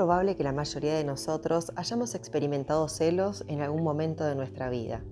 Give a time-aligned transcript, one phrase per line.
[0.00, 5.04] probable que la mayoría de nosotros hayamos experimentado celos en algún momento de nuestra vida.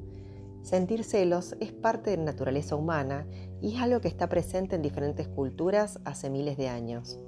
[0.62, 3.26] Sentir celos es parte de la naturaleza humana
[3.60, 7.20] y es algo que está presente en diferentes culturas hace miles de años.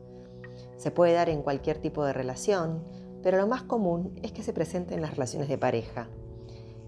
[0.78, 2.82] Se puede dar en cualquier tipo de relación,
[3.22, 6.08] pero lo más común es que se presente en las relaciones de pareja.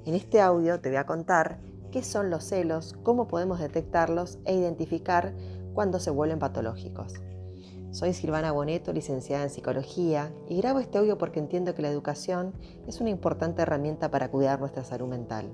[0.07, 1.61] En este audio te voy a contar
[1.91, 5.35] qué son los celos, cómo podemos detectarlos e identificar
[5.75, 7.13] cuando se vuelven patológicos.
[7.93, 12.55] Soy Silvana Boneto, licenciada en Psicología, y grabo este audio porque entiendo que la educación
[12.87, 15.53] es una importante herramienta para cuidar nuestra salud mental.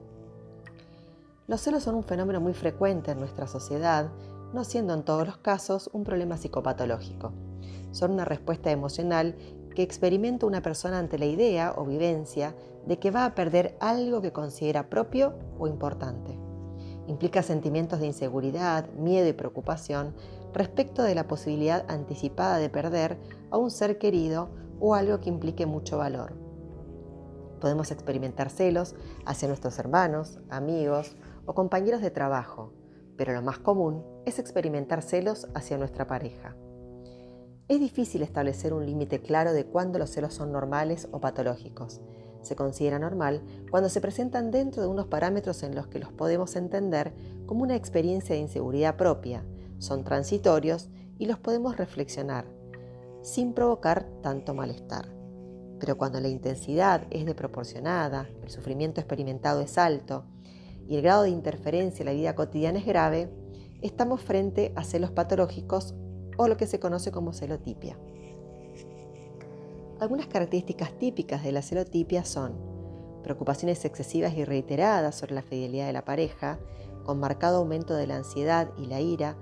[1.49, 4.13] Los celos son un fenómeno muy frecuente en nuestra sociedad,
[4.55, 7.33] no siendo en todos los casos un problema psicopatológico.
[7.91, 9.35] Son una respuesta emocional
[9.75, 12.55] que experimenta una persona ante la idea o vivencia
[12.87, 16.39] de que va a perder algo que considera propio o importante.
[17.09, 20.15] Implica sentimientos de inseguridad, miedo y preocupación
[20.53, 23.19] respecto de la posibilidad anticipada de perder
[23.51, 26.35] a un ser querido o algo que implique mucho valor.
[27.61, 32.73] Podemos experimentar celos hacia nuestros hermanos, amigos o compañeros de trabajo,
[33.17, 36.57] pero lo más común es experimentar celos hacia nuestra pareja.
[37.67, 42.01] Es difícil establecer un límite claro de cuándo los celos son normales o patológicos.
[42.41, 46.57] Se considera normal cuando se presentan dentro de unos parámetros en los que los podemos
[46.57, 47.13] entender
[47.45, 49.45] como una experiencia de inseguridad propia,
[49.79, 52.47] son transitorios y los podemos reflexionar,
[53.23, 55.09] sin provocar tanto malestar.
[55.81, 60.25] Pero cuando la intensidad es desproporcionada, el sufrimiento experimentado es alto
[60.89, 63.31] y el grado de interferencia en la vida cotidiana es grave,
[63.83, 65.95] estamos frente a celos patológicos
[66.37, 67.99] o lo que se conoce como celotipia.
[70.01, 72.55] Algunas características típicas de la celotipia son
[73.23, 76.59] preocupaciones excesivas y reiteradas sobre la fidelidad de la pareja,
[77.05, 79.37] con marcado aumento de la ansiedad y la ira,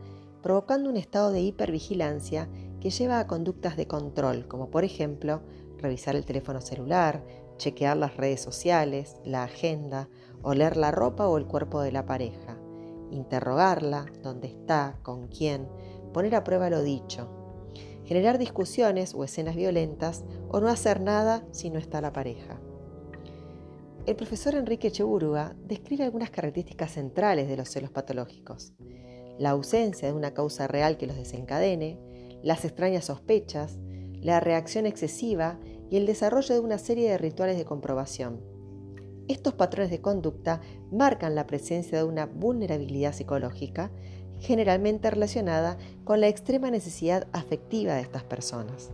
[0.46, 2.48] provocando un estado de hipervigilancia
[2.80, 5.42] que lleva a conductas de control, como por ejemplo
[5.78, 7.24] revisar el teléfono celular,
[7.56, 10.08] chequear las redes sociales, la agenda,
[10.42, 12.60] oler la ropa o el cuerpo de la pareja,
[13.10, 15.68] interrogarla, dónde está, con quién,
[16.12, 17.28] poner a prueba lo dicho,
[18.04, 22.60] generar discusiones o escenas violentas o no hacer nada si no está la pareja.
[24.06, 28.74] El profesor Enrique Cheburuga describe algunas características centrales de los celos patológicos
[29.38, 31.98] la ausencia de una causa real que los desencadene,
[32.42, 33.78] las extrañas sospechas,
[34.20, 35.58] la reacción excesiva
[35.90, 38.40] y el desarrollo de una serie de rituales de comprobación.
[39.28, 40.60] Estos patrones de conducta
[40.90, 43.90] marcan la presencia de una vulnerabilidad psicológica,
[44.38, 48.90] generalmente relacionada con la extrema necesidad afectiva de estas personas.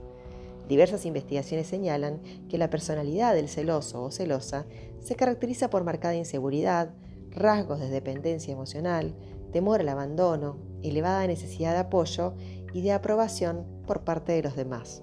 [0.69, 4.65] Diversas investigaciones señalan que la personalidad del celoso o celosa
[5.01, 6.95] se caracteriza por marcada inseguridad,
[7.35, 9.15] rasgos de dependencia emocional,
[9.53, 12.35] temor al abandono, elevada necesidad de apoyo
[12.73, 15.03] y de aprobación por parte de los demás.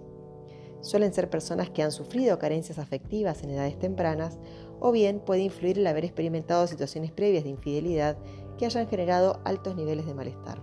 [0.82, 4.40] Suelen ser personas que han sufrido carencias afectivas en edades tempranas
[4.80, 8.18] o bien puede influir el haber experimentado situaciones previas de infidelidad
[8.58, 10.62] que hayan generado altos niveles de malestar.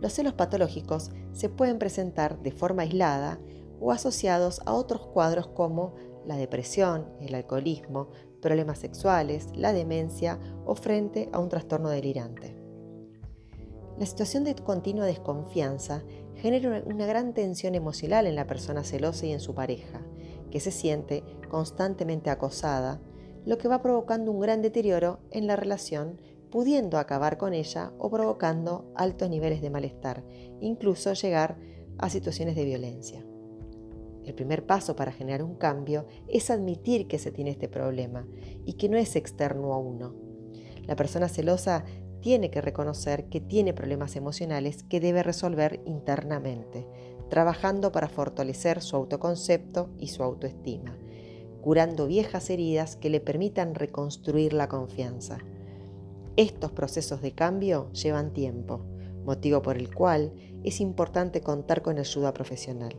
[0.00, 3.38] Los celos patológicos se pueden presentar de forma aislada
[3.80, 5.94] o asociados a otros cuadros como
[6.26, 8.08] la depresión, el alcoholismo,
[8.40, 12.56] problemas sexuales, la demencia o frente a un trastorno delirante.
[13.98, 16.02] La situación de continua desconfianza
[16.34, 20.00] genera una gran tensión emocional en la persona celosa y en su pareja,
[20.50, 23.00] que se siente constantemente acosada,
[23.44, 26.20] lo que va provocando un gran deterioro en la relación,
[26.50, 30.24] pudiendo acabar con ella o provocando altos niveles de malestar,
[30.60, 31.58] incluso llegar
[31.98, 33.24] a situaciones de violencia.
[34.24, 38.26] El primer paso para generar un cambio es admitir que se tiene este problema
[38.64, 40.14] y que no es externo a uno.
[40.86, 41.84] La persona celosa
[42.20, 46.86] tiene que reconocer que tiene problemas emocionales que debe resolver internamente,
[47.28, 50.98] trabajando para fortalecer su autoconcepto y su autoestima,
[51.60, 55.38] curando viejas heridas que le permitan reconstruir la confianza.
[56.36, 58.86] Estos procesos de cambio llevan tiempo,
[59.24, 60.32] motivo por el cual
[60.62, 62.94] es importante contar con ayuda profesional.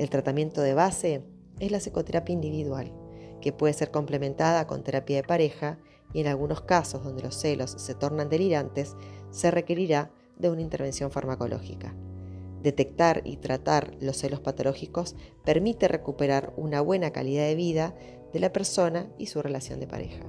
[0.00, 1.20] El tratamiento de base
[1.58, 2.90] es la psicoterapia individual,
[3.42, 5.78] que puede ser complementada con terapia de pareja
[6.14, 8.96] y en algunos casos donde los celos se tornan delirantes,
[9.30, 11.94] se requerirá de una intervención farmacológica.
[12.62, 17.94] Detectar y tratar los celos patológicos permite recuperar una buena calidad de vida
[18.32, 20.24] de la persona y su relación de pareja.